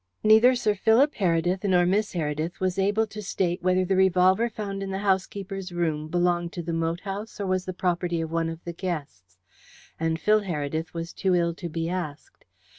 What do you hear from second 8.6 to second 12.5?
the guests, and Phil Heredith was too ill to be asked.